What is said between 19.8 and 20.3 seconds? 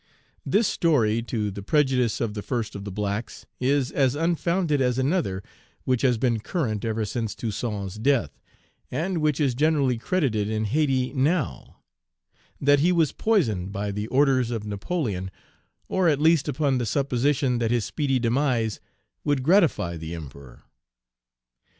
the